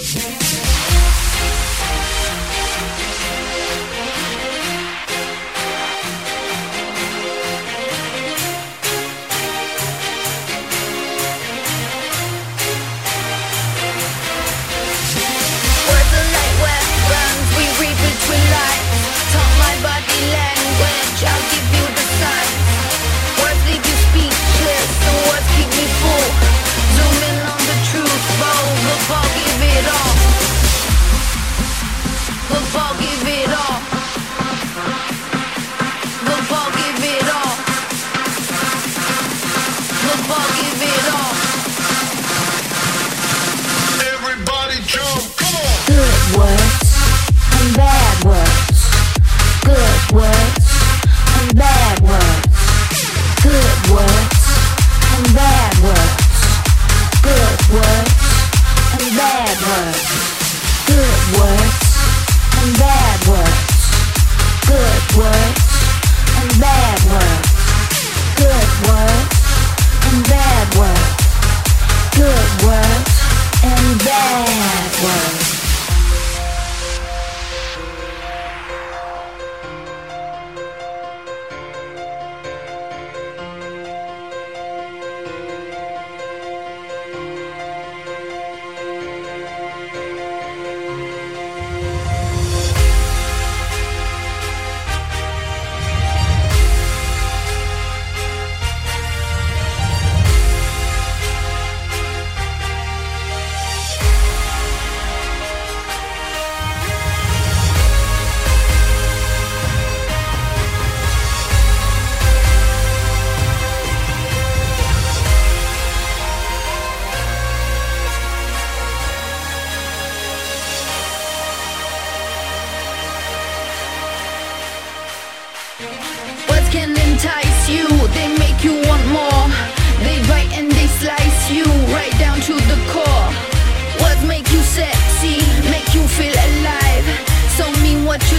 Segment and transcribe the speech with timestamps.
[0.00, 0.67] Yeah.
[46.36, 46.84] words
[47.56, 48.80] and bad words,
[49.64, 50.66] good words
[51.40, 52.52] and bad words,
[53.42, 54.40] good words
[55.14, 56.24] and bad words,
[57.22, 58.14] good words
[58.92, 60.04] and bad words,
[60.86, 61.78] good words
[62.60, 63.78] and bad words,
[64.66, 65.62] good words
[66.40, 67.48] and bad words,
[68.36, 69.32] good words
[70.08, 71.08] and bad words,
[72.16, 73.12] good words
[73.64, 75.27] and bad words.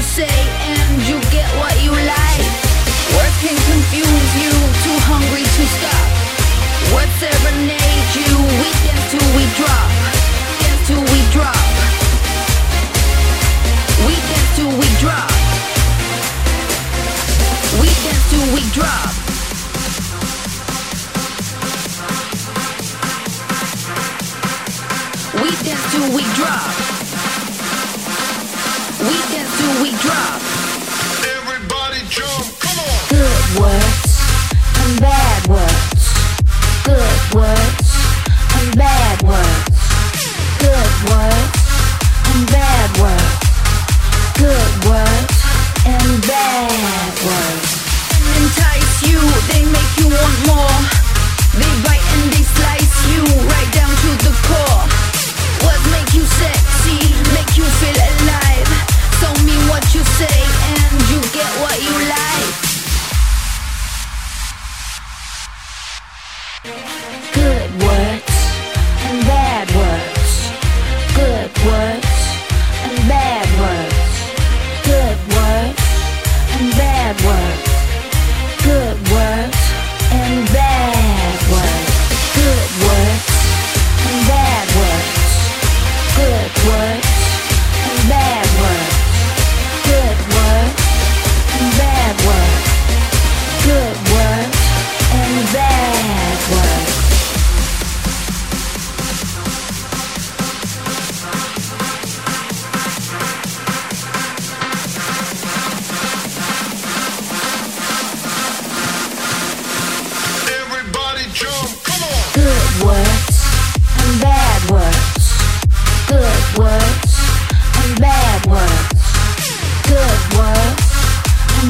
[0.09, 2.45] say and you get what you like.
[3.13, 4.49] Work can confuse you,
[4.81, 6.05] too hungry to stop.
[6.93, 9.89] What serenade you, we dance we drop.
[10.61, 11.65] Dance till we drop.
[14.07, 15.29] We dance till we drop.
[17.81, 19.18] We dance till we drop.
[37.33, 37.89] words
[38.57, 39.77] and bad words,
[40.57, 41.61] good words
[42.31, 43.37] and bad words,
[44.33, 45.37] good words
[45.85, 47.69] and bad words.
[48.15, 49.19] And entice you,
[49.51, 50.79] they make you want more.
[51.53, 54.85] They bite and they slice you right down to the core.
[55.65, 58.69] What make you sexy, make you feel alive.
[59.21, 60.39] Tell me what you say
[60.81, 62.69] and you get what you like.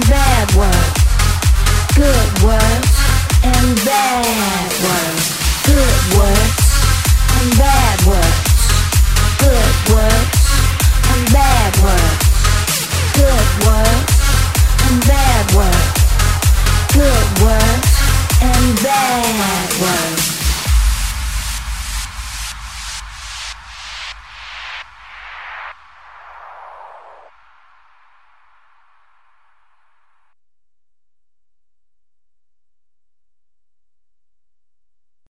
[0.07, 0.99] bad words,
[1.95, 2.93] good words
[3.43, 5.25] and bad words,
[5.65, 6.38] good words.